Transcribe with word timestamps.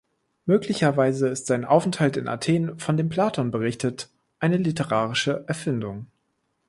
Möglicherweise 0.47 1.27
ist 1.27 1.45
sein 1.45 1.63
Aufenthalt 1.63 2.17
in 2.17 2.27
Athen, 2.27 2.79
von 2.79 2.97
dem 2.97 3.09
Platon 3.09 3.51
berichtet, 3.51 4.09
eine 4.39 4.57
literarische 4.57 5.43
Erfindung. 5.47 6.07